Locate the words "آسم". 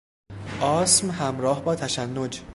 0.61-1.11